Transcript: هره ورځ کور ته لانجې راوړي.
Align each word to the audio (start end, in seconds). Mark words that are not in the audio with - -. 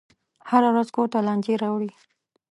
هره 0.49 0.69
ورځ 0.73 0.87
کور 0.95 1.07
ته 1.13 1.19
لانجې 1.27 1.55
راوړي. 1.63 1.91